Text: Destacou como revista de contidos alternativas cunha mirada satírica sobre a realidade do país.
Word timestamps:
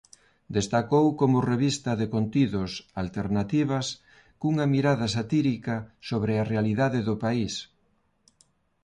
Destacou 0.57 1.05
como 1.21 1.45
revista 1.51 1.91
de 1.99 2.05
contidos 2.15 2.71
alternativas 3.03 3.87
cunha 4.41 4.65
mirada 4.75 5.07
satírica 5.17 5.75
sobre 6.09 6.33
a 6.37 6.47
realidade 6.53 6.99
do 7.07 7.15
país. 7.23 7.53